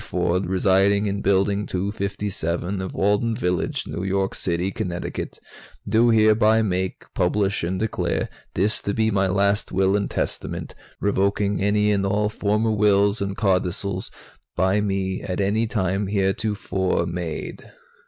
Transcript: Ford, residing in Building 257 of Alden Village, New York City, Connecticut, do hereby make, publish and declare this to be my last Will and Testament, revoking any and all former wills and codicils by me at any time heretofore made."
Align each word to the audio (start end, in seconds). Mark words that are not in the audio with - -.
Ford, 0.03 0.47
residing 0.47 1.05
in 1.05 1.21
Building 1.21 1.67
257 1.67 2.81
of 2.81 2.95
Alden 2.95 3.35
Village, 3.35 3.85
New 3.85 4.03
York 4.03 4.33
City, 4.33 4.71
Connecticut, 4.71 5.37
do 5.87 6.09
hereby 6.09 6.63
make, 6.63 7.03
publish 7.13 7.63
and 7.63 7.79
declare 7.79 8.27
this 8.55 8.81
to 8.81 8.95
be 8.95 9.11
my 9.11 9.27
last 9.27 9.71
Will 9.71 9.95
and 9.95 10.09
Testament, 10.09 10.73
revoking 10.99 11.61
any 11.61 11.91
and 11.91 12.03
all 12.03 12.29
former 12.29 12.71
wills 12.71 13.21
and 13.21 13.37
codicils 13.37 14.09
by 14.55 14.81
me 14.81 15.21
at 15.21 15.39
any 15.39 15.67
time 15.67 16.07
heretofore 16.07 17.05
made." 17.05 17.71